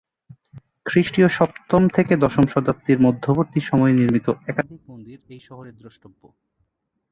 খ্রিষ্টীয় 0.85 1.29
সপ্তম 1.29 1.81
থেকে 1.87 2.13
দশম 2.15 2.45
শতাব্দীর 2.53 2.99
মধ্যবর্তী 2.99 3.59
সময়ে 3.69 3.93
নির্মিত 3.93 4.27
একাধিক 4.47 4.81
মন্দির 4.87 5.17
এই 5.29 5.41
শহরের 5.47 5.75
দ্রষ্টব্য। 5.77 6.21